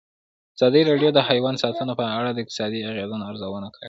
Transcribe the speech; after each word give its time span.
ازادي 0.57 0.81
راډیو 0.89 1.09
د 1.13 1.19
حیوان 1.29 1.55
ساتنه 1.63 1.93
په 1.99 2.05
اړه 2.17 2.29
د 2.33 2.37
اقتصادي 2.43 2.79
اغېزو 2.89 3.15
ارزونه 3.29 3.67
کړې. 3.73 3.79